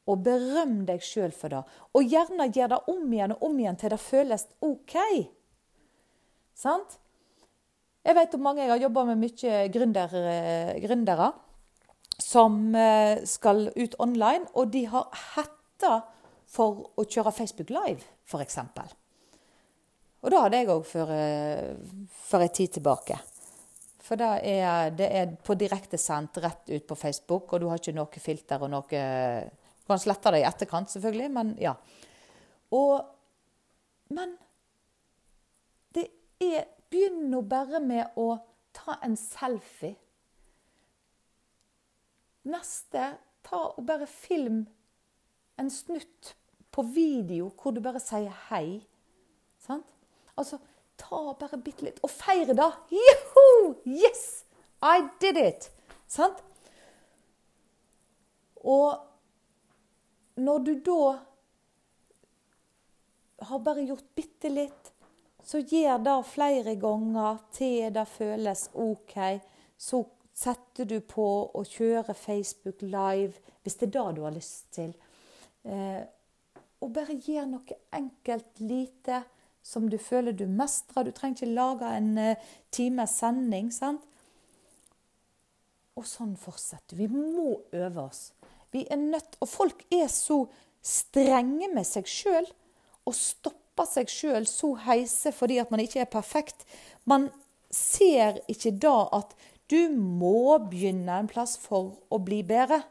Og 0.10 0.24
berøm 0.25 0.81
deg 0.88 1.03
sjøl 1.05 1.34
for 1.36 1.53
det. 1.53 1.62
Og 1.96 2.08
gjerne 2.10 2.50
gjør 2.51 2.74
det 2.74 2.81
om 2.91 3.05
igjen 3.13 3.36
og 3.36 3.46
om 3.48 3.60
igjen 3.62 3.77
til 3.79 3.93
det 3.93 4.01
føles 4.01 4.48
OK. 4.65 4.98
Sant? 6.58 6.98
Jeg 8.01 8.17
vet 8.17 8.34
om 8.34 8.43
mange 8.43 8.63
jeg 8.63 8.74
har 8.74 8.81
jobba 8.81 9.05
med 9.12 9.22
mye 9.22 9.58
gründer, 9.74 10.15
eh, 10.17 10.74
gründere 10.81 11.29
som 12.22 12.75
eh, 12.75 13.22
skal 13.25 13.70
ut 13.75 13.96
online, 14.01 14.50
og 14.58 14.72
de 14.74 14.86
har 14.89 15.10
hetta 15.36 16.00
for 16.51 16.89
å 16.98 17.05
kjøre 17.05 17.34
Facebook 17.34 17.72
Live, 17.74 18.05
f.eks. 18.27 18.58
Og 20.22 20.34
da 20.34 20.41
hadde 20.43 20.60
jeg 20.62 20.70
òg 20.70 20.84
for, 20.86 21.13
eh, 21.13 21.77
for 22.27 22.43
en 22.43 22.53
tid 22.53 22.74
tilbake. 22.77 23.17
For 24.01 24.17
det 24.17 24.29
er, 24.50 24.91
det 24.98 25.08
er 25.13 25.34
på 25.46 25.55
direktesendt 25.60 26.39
rett 26.41 26.72
ut 26.72 26.86
på 26.89 26.98
Facebook, 26.98 27.53
og 27.53 27.62
du 27.62 27.67
har 27.70 27.81
ikke 27.81 27.93
noe 27.93 28.22
filter 28.22 28.63
og 28.63 28.72
noe 28.74 29.01
Du 29.81 29.89
kan 29.89 30.01
slette 30.01 30.31
det 30.34 30.41
i 30.41 30.48
etterkant, 30.48 30.89
selvfølgelig, 30.89 31.31
men 31.31 31.55
ja. 31.62 31.75
Og 32.72 33.01
Men 34.12 34.36
det 35.96 36.08
er 36.43 36.65
Begynn 36.91 37.29
nå 37.31 37.39
bare 37.48 37.79
med 37.79 38.17
å 38.20 38.34
ta 38.75 38.98
en 39.05 39.13
selfie. 39.15 39.96
Neste 42.51 43.05
ta 43.48 43.62
og 43.70 43.86
bare 43.88 44.08
film 44.10 44.65
en 45.62 45.70
snutt 45.72 46.34
på 46.72 46.84
video 46.96 47.51
hvor 47.55 47.75
du 47.75 47.79
bare 47.84 48.01
sier 48.03 48.34
hei. 48.50 48.81
Sant? 49.62 49.88
Altså, 50.36 50.60
ta 51.12 51.36
bare 51.39 51.60
bitte 51.60 51.86
litt 51.86 52.00
Og 52.06 52.12
feire 52.12 52.56
det! 52.56 52.70
Joho! 52.96 53.75
Yes! 53.86 54.46
I 54.82 55.03
did 55.22 55.38
it! 55.38 55.68
Sant? 56.08 56.39
Og 58.62 58.98
når 60.41 60.63
du 60.65 60.74
da 60.86 61.03
har 63.41 63.62
bare 63.65 63.84
gjort 63.86 64.06
bitte 64.15 64.51
litt, 64.53 64.91
så 65.44 65.62
gjør 65.65 66.01
det 66.06 66.18
flere 66.30 66.75
ganger 66.80 67.39
til 67.53 67.89
det 67.94 68.06
føles 68.10 68.68
OK. 68.77 69.15
Så 69.77 70.03
setter 70.38 70.86
du 70.89 71.00
på 71.01 71.27
å 71.58 71.63
kjøre 71.65 72.13
Facebook 72.18 72.84
Live, 72.86 73.34
hvis 73.63 73.80
det 73.80 73.89
er 73.89 73.96
det 73.98 74.08
du 74.18 74.22
har 74.25 74.36
lyst 74.36 74.70
til. 74.77 74.94
Eh, 75.65 76.01
og 76.82 76.94
bare 76.94 77.18
gjør 77.18 77.50
noe 77.50 77.80
enkelt, 77.98 78.62
lite 78.62 79.24
som 79.63 79.89
du 79.89 79.98
føler 80.01 80.36
du 80.36 80.48
mestrer. 80.50 81.06
Du 81.06 81.12
trenger 81.15 81.41
ikke 81.41 81.53
lage 81.56 81.91
en 81.98 82.12
uh, 82.18 82.51
times 82.74 83.18
sending. 83.22 83.72
sant? 83.74 84.03
Og 85.96 86.08
sånn 86.08 86.36
fortsetter 86.39 86.98
vi. 86.98 87.08
må 87.12 87.62
øve 87.74 88.08
oss. 88.08 88.32
Vi 88.72 88.86
er 88.89 88.98
nødt, 88.98 89.38
Og 89.41 89.50
folk 89.50 89.84
er 89.91 90.08
så 90.08 90.46
strenge 90.82 91.70
med 91.74 91.86
seg 91.86 92.08
sjøl 92.10 92.48
og 93.06 93.15
stopper 93.18 93.86
seg 93.89 94.10
sjøl 94.10 94.48
så 94.50 94.74
heise 94.86 95.32
fordi 95.36 95.60
at 95.62 95.72
man 95.74 95.84
ikke 95.84 96.01
er 96.01 96.10
perfekt. 96.10 96.65
Man 97.06 97.30
ser 97.72 98.39
ikke 98.51 98.74
da 98.82 98.96
at 99.13 99.36
du 99.72 99.89
må 99.94 100.58
begynne 100.72 101.20
en 101.22 101.30
plass 101.32 101.56
for 101.60 101.94
å 102.12 102.20
bli 102.24 102.41
bedre. 102.44 102.82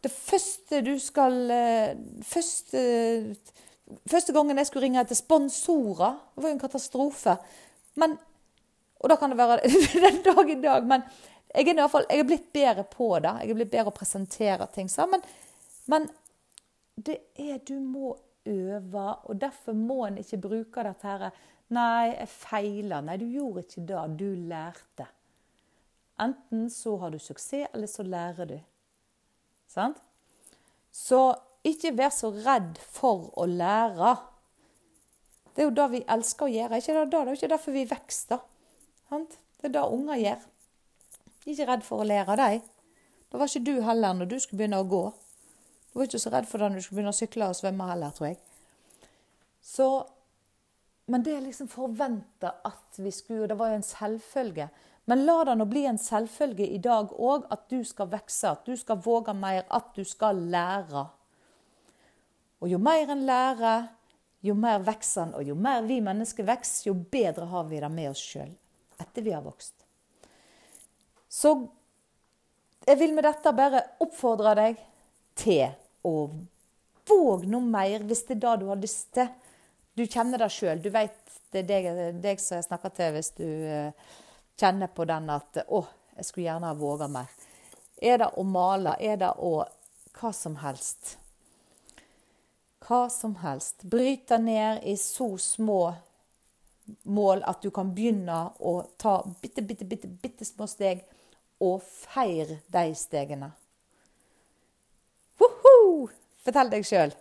Det 0.00 0.12
første 0.12 0.80
du 0.80 0.94
skal 1.02 1.34
eh, 1.52 1.98
første 2.24 2.80
Første 4.10 4.34
gangen 4.36 4.58
jeg 4.60 4.68
skulle 4.68 4.86
ringe 4.86 5.02
etter 5.02 5.18
sponsorer, 5.18 6.18
det 6.34 6.42
var 6.42 6.52
jo 6.52 6.56
en 6.56 6.62
katastrofe. 6.62 7.36
Men, 8.00 8.16
og 9.00 9.12
da 9.12 9.18
kan 9.18 9.32
det 9.32 9.38
være 9.40 9.60
den 10.06 10.22
dag 10.26 10.50
i 10.50 10.58
dag. 10.62 10.88
Men 10.88 11.04
jeg 11.50 11.74
er, 11.74 11.86
fall, 11.90 12.06
jeg 12.10 12.22
er 12.22 12.28
blitt 12.28 12.50
bedre 12.54 12.86
på 12.86 13.12
det. 13.18 13.36
Jeg 13.42 13.50
er 13.50 13.58
blitt 13.58 13.72
bedre 13.72 13.90
å 13.90 13.96
presentere 13.96 14.68
ting 14.74 14.90
Men, 15.10 15.22
Men 15.90 16.10
det 16.96 17.18
er 17.34 17.58
Du 17.66 17.78
må 17.80 18.16
øve, 18.46 19.06
og 19.24 19.40
derfor 19.40 19.72
må 19.72 20.04
en 20.06 20.18
ikke 20.18 20.40
bruke 20.40 20.84
dette 20.86 21.06
her 21.06 21.30
Nei, 21.70 22.16
jeg 22.16 22.28
feila. 22.32 22.98
Nei, 23.00 23.16
du 23.20 23.28
gjorde 23.30 23.62
ikke 23.62 23.84
det. 23.86 23.98
Du 24.18 24.30
lærte. 24.50 25.04
Enten 26.20 26.64
så 26.70 26.96
har 26.98 27.12
du 27.14 27.18
suksess, 27.22 27.70
eller 27.72 27.86
så 27.86 28.02
lærer 28.02 28.48
du. 28.50 28.56
Sant? 29.70 30.00
Så 30.90 31.20
ikke 31.66 31.92
vær 31.96 32.12
så 32.14 32.30
redd 32.32 32.78
for 32.80 33.28
å 33.38 33.46
lære. 33.46 34.14
Det 35.54 35.64
er 35.64 35.68
jo 35.68 35.76
det 35.76 35.88
vi 35.92 36.02
elsker 36.08 36.46
å 36.46 36.52
gjøre. 36.54 36.78
Ikke 36.80 36.94
det, 36.96 37.06
det 37.12 37.18
er 37.18 37.28
jo 37.28 37.38
ikke 37.38 37.52
derfor 37.52 37.76
vi 37.76 37.88
vokser, 37.90 38.44
Det 39.10 39.68
er 39.68 39.72
det 39.74 39.82
unger 39.92 40.16
gjør. 40.16 40.44
Ikke 41.46 41.66
redd 41.68 41.82
for 41.84 42.00
å 42.00 42.06
lære 42.06 42.36
de. 42.36 42.60
Da 43.30 43.38
var 43.38 43.50
ikke 43.50 43.66
du 43.66 43.82
heller 43.84 44.14
når 44.14 44.30
du 44.30 44.38
skulle 44.40 44.62
begynne 44.62 44.80
å 44.80 44.88
gå. 44.88 45.02
Du 45.90 45.98
var 45.98 46.08
ikke 46.08 46.22
så 46.22 46.32
redd 46.32 46.48
for 46.48 46.58
det 46.58 46.70
når 46.70 46.80
du 46.80 46.84
skulle 46.86 47.00
begynne 47.00 47.12
å 47.12 47.18
sykle 47.18 47.50
og 47.50 47.58
svømme 47.58 47.90
heller, 47.90 48.14
tror 48.16 48.30
jeg. 48.30 48.38
Så, 49.60 49.88
men 51.10 51.24
det 51.26 51.36
er 51.36 51.44
liksom 51.44 51.68
forventa 51.68 52.54
at 52.64 52.98
vi 52.98 53.12
skulle, 53.12 53.50
det 53.50 53.58
var 53.58 53.74
jo 53.74 53.80
en 53.80 53.86
selvfølge. 53.86 54.70
Men 55.10 55.24
la 55.26 55.38
det 55.44 55.56
nå 55.58 55.66
bli 55.68 55.84
en 55.90 55.98
selvfølge 55.98 56.66
i 56.70 56.78
dag 56.82 57.12
òg 57.12 57.48
at 57.50 57.66
du 57.70 57.80
skal 57.84 58.10
vokse, 58.12 58.48
at 58.48 58.66
du 58.66 58.76
skal 58.78 59.00
våge 59.02 59.34
mer, 59.34 59.64
at 59.68 59.90
du 59.96 60.04
skal 60.06 60.38
lære. 60.52 61.08
Og 62.60 62.68
jo 62.68 62.78
mer 62.82 63.10
en 63.12 63.26
lærer, 63.26 63.88
jo 64.44 64.54
mer 64.56 64.80
vokser 64.84 65.26
en, 65.26 65.34
og 65.36 65.44
jo 65.44 65.56
mer 65.56 65.84
vi 65.88 66.00
mennesker 66.04 66.46
vokser, 66.48 66.90
jo 66.90 66.94
bedre 67.12 67.48
har 67.48 67.68
vi 67.68 67.80
det 67.80 67.92
med 67.92 68.10
oss 68.12 68.22
sjøl 68.32 68.50
etter 69.00 69.24
vi 69.24 69.32
har 69.32 69.44
vokst. 69.44 69.74
Så 71.28 71.54
jeg 72.84 72.98
vil 73.00 73.14
med 73.16 73.24
dette 73.24 73.52
bare 73.56 73.84
oppfordre 74.04 74.54
deg 74.58 74.80
til 75.38 75.70
å 76.04 76.14
våge 77.08 77.48
noe 77.50 77.64
mer, 77.64 78.04
hvis 78.04 78.26
det 78.28 78.36
er 78.36 78.42
det 78.44 78.56
du 78.60 78.66
har 78.70 78.80
lyst 78.80 79.12
til. 79.16 79.30
Du 79.96 80.04
kjenner 80.06 80.40
det 80.40 80.50
sjøl. 80.52 80.82
Du 80.82 80.90
vet 80.92 81.16
det 81.50 81.64
er 81.64 81.68
deg, 81.68 81.88
deg, 82.22 82.42
som 82.42 82.58
jeg 82.58 82.68
snakker 82.68 82.92
til 82.94 83.14
hvis 83.16 83.32
du 83.38 83.46
uh, 83.46 84.12
kjenner 84.60 84.92
på 84.94 85.06
den 85.08 85.30
at 85.32 85.62
'Å, 85.64 85.80
jeg 86.16 86.28
skulle 86.28 86.46
gjerne 86.46 86.70
ha 86.70 86.78
våga 86.78 87.08
mer'. 87.10 87.48
Er 88.00 88.22
det 88.22 88.30
å 88.36 88.44
male? 88.46 88.96
Er 89.00 89.16
det 89.20 89.32
å 89.38 89.64
Hva 90.20 90.32
som 90.34 90.56
helst. 90.58 91.16
Hva 92.90 93.04
som 93.10 93.36
helst. 93.36 93.82
Bryt 93.82 94.28
det 94.28 94.38
ned 94.38 94.80
i 94.82 94.96
så 94.96 95.36
små 95.38 95.94
mål 97.02 97.44
at 97.46 97.62
du 97.62 97.70
kan 97.70 97.92
begynne 97.94 98.40
å 98.58 98.72
ta 98.98 99.20
bitte, 99.42 99.62
bitte, 99.62 99.86
bitte, 99.86 100.10
bitte 100.10 100.44
små 100.44 100.66
steg 100.66 101.04
og 101.62 101.78
feire 101.86 102.58
de 102.66 102.82
stegene. 102.98 103.52
Woho! 105.38 106.10
Fortell 106.42 106.74
deg 106.74 106.90
sjøl. 106.90 107.14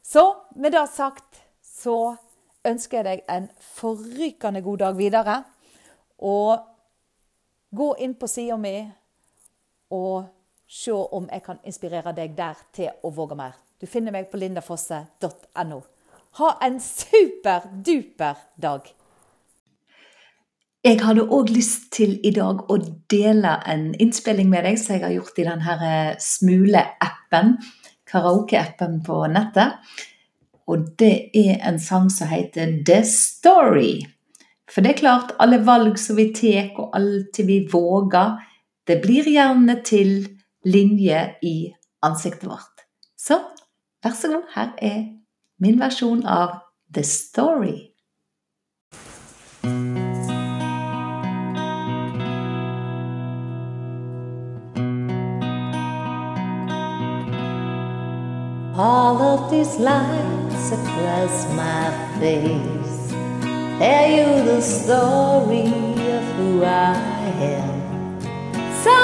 Så 0.00 0.24
med 0.56 0.72
det 0.72 0.86
sagt 0.96 1.44
så 1.60 2.16
ønsker 2.64 3.02
jeg 3.04 3.08
deg 3.10 3.28
en 3.28 3.52
forrykende 3.76 4.64
god 4.64 4.86
dag 4.86 4.96
videre. 4.96 5.40
Og 6.24 6.56
gå 7.68 7.94
inn 8.00 8.16
på 8.16 8.32
sida 8.32 8.56
mi 8.56 8.78
og 9.92 10.24
se 10.64 10.94
om 10.94 11.28
jeg 11.28 11.44
kan 11.44 11.60
inspirere 11.68 12.16
deg 12.16 12.32
der 12.38 12.70
til 12.72 12.96
å 13.04 13.12
våge 13.12 13.36
mer. 13.36 13.60
Du 13.80 13.86
finner 13.88 14.12
meg 14.12 14.26
på 14.28 14.36
lindafosse.no. 14.36 15.76
Ha 16.36 16.48
en 16.66 16.74
superduper 16.84 18.40
dag! 18.60 18.88
Jeg 20.84 20.98
hadde 21.00 21.22
òg 21.32 21.48
lyst 21.52 21.86
til 21.96 22.12
i 22.24 22.32
dag 22.36 22.60
å 22.72 22.76
dele 23.12 23.54
en 23.68 23.86
innspilling 24.00 24.50
med 24.52 24.66
deg 24.68 24.76
som 24.80 24.94
jeg 24.94 25.04
har 25.06 25.14
gjort 25.14 25.40
i 25.40 25.46
denne 25.48 25.76
eh, 25.86 26.10
Smule-appen, 26.20 27.54
karaoke-appen 28.08 28.98
på 29.04 29.16
nettet. 29.32 29.80
Og 30.68 30.84
det 31.00 31.30
er 31.36 31.62
en 31.68 31.80
sang 31.80 32.10
som 32.12 32.28
heter 32.28 32.82
The 32.84 32.98
Story. 33.08 33.94
For 34.68 34.84
det 34.84 34.92
er 34.92 35.00
klart, 35.00 35.32
alle 35.40 35.62
valg 35.64 35.96
som 36.00 36.20
vi 36.20 36.28
tar, 36.36 36.68
og 36.76 36.92
alt 37.00 37.40
vi 37.48 37.62
våger, 37.72 38.36
det 38.88 39.00
blir 39.00 39.28
gjerne 39.28 39.78
til 39.88 40.18
linje 40.68 41.24
i 41.48 41.56
ansiktet 42.04 42.48
vårt. 42.48 42.84
Så 43.16 43.40
vær 44.04 44.10
så 44.10 44.28
god, 44.28 44.42
her 44.54 44.68
er 44.82 45.04
min 45.60 45.80
versjon 45.80 46.26
av 46.26 46.48
The 46.94 47.02
Story. 47.02 47.78
All 58.82 59.16
of 59.22 59.50
these 59.50 59.78
lines 59.78 60.72
across 60.72 61.46
my 61.54 61.90
face 62.18 63.12
tell 63.78 64.10
you 64.10 64.44
the 64.44 64.60
story 64.62 65.66
of 66.16 66.24
who 66.36 66.64
I 66.64 66.96
am. 67.40 68.20
So 68.82 68.96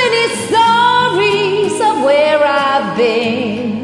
many 0.00 0.24
stories 0.44 1.80
of 1.80 2.04
where 2.04 2.44
I've 2.44 2.96
been 2.98 3.81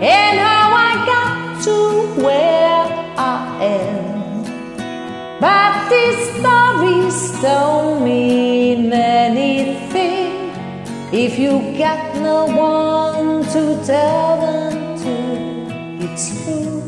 and 0.00 0.38
how 0.38 0.72
I 0.72 0.92
got 1.06 1.64
to 1.64 2.22
where 2.22 2.86
I 3.16 3.64
am. 3.64 5.38
But 5.40 5.88
these 5.90 6.22
stories 6.38 7.42
don't 7.42 8.04
mean 8.04 8.92
anything 8.92 10.52
if 11.12 11.38
you 11.38 11.76
got 11.78 12.14
no 12.16 12.46
one 12.46 13.44
to 13.46 13.84
tell 13.84 14.40
them 14.40 14.98
to. 14.98 16.04
It's 16.04 16.44
true. 16.44 16.78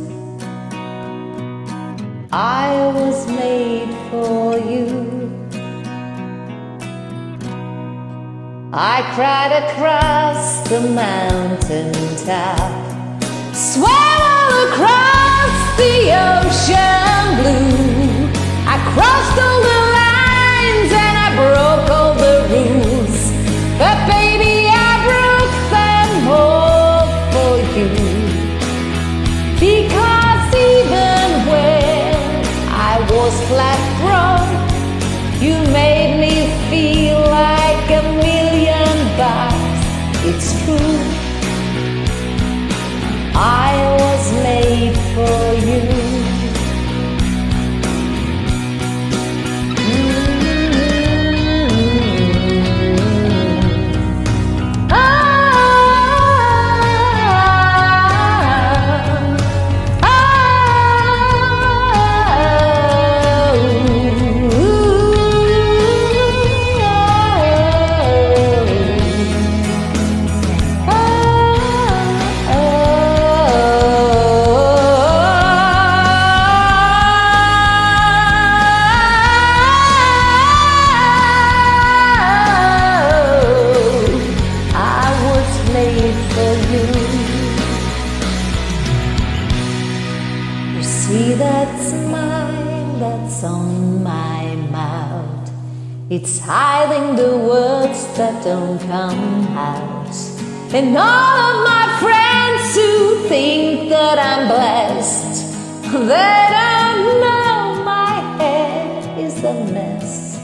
I 2.32 2.92
was 2.94 3.26
made 3.26 3.92
for 4.10 4.56
you. 4.58 5.10
I 8.72 9.02
cried 9.16 9.52
across 9.64 10.60
the 10.68 10.80
mountain 10.80 11.92
top, 12.24 12.89
swam 13.72 14.20
all 14.34 14.52
across 14.66 15.54
the 15.78 15.96
ocean 16.10 17.26
blue. 17.38 18.26
I 18.66 18.76
crossed 18.92 19.38
all 19.46 19.60
the 19.70 19.80
lines 19.98 20.90
and 21.06 21.14
I 21.26 21.28
broke 21.38 21.88
all 21.98 22.14
the 22.26 22.36
rules, 22.50 23.18
but 23.78 23.96
baby, 24.10 24.49
And 100.72 100.96
all 100.96 101.36
of 101.50 101.64
my 101.64 101.86
friends 101.98 102.76
who 102.76 103.28
think 103.28 103.90
that 103.90 104.18
I'm 104.20 104.46
blessed, 104.46 105.82
they 105.82 106.40
don't 106.58 107.20
know 107.24 107.82
my 107.84 108.14
head 108.38 109.18
is 109.18 109.42
a 109.42 109.52
mess. 109.72 110.38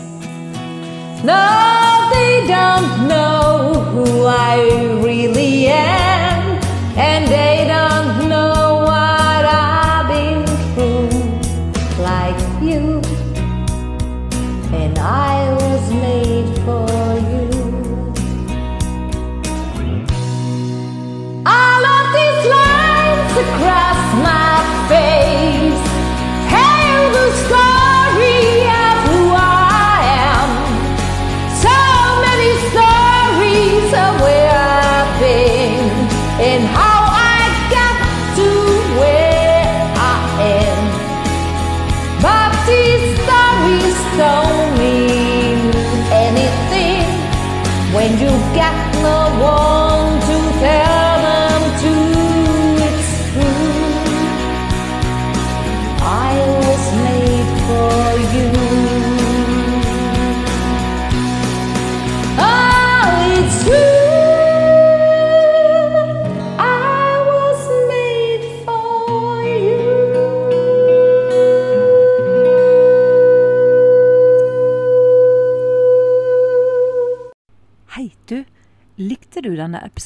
No, 1.22 2.10
they 2.12 2.44
don't 2.48 3.06
know 3.06 3.80
who 3.92 4.24
I 4.26 4.98
really 5.00 5.68
am, 5.68 6.15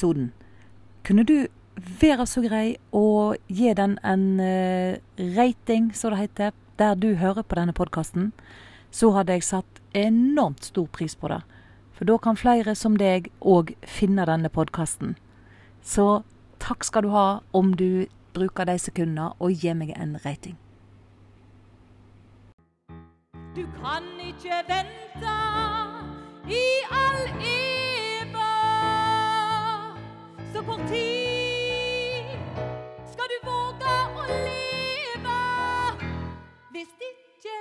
episoden? 0.01 0.31
Kunne 1.03 1.23
du 1.23 1.47
være 1.99 2.25
så 2.25 2.41
grei 2.41 2.77
å 2.91 3.35
gi 3.47 3.73
den 3.73 3.97
en 4.03 4.39
eh, 4.39 4.99
rating, 5.17 5.93
som 5.93 6.11
det 6.11 6.19
heter, 6.19 6.51
der 6.77 6.95
du 6.95 7.15
hører 7.15 7.43
på 7.43 7.55
denne 7.55 7.73
podkasten? 7.73 8.31
Så 8.91 9.11
hadde 9.11 9.33
jeg 9.33 9.43
satt 9.43 9.81
enormt 9.93 10.63
stor 10.65 10.87
pris 10.87 11.15
på 11.15 11.27
det. 11.27 11.41
For 11.93 12.05
da 12.05 12.17
kan 12.17 12.35
flere 12.35 12.75
som 12.75 12.97
deg 12.97 13.29
òg 13.41 13.75
finne 13.85 14.25
denne 14.25 14.49
podkasten. 14.49 15.15
Så 15.81 16.23
takk 16.59 16.83
skal 16.83 17.05
du 17.05 17.13
ha 17.13 17.41
om 17.53 17.73
du 17.75 18.07
bruker 18.33 18.65
de 18.65 18.77
sekundene 18.79 19.31
og 19.39 19.53
gir 19.53 19.75
meg 19.75 19.93
en 19.95 20.17
rating. 20.25 20.57
Du 23.55 23.65
kan 23.81 24.05
ikke 24.23 24.63
vente 24.69 25.37
i 26.47 26.65
all 26.91 27.80
eneste 30.61 30.65
parti. 30.65 31.07
Skal 33.11 33.27
du 33.29 33.37
våge 33.45 33.93
å 34.15 34.25
leve 34.29 35.37
hvis 36.71 36.93
ikke 36.99 37.55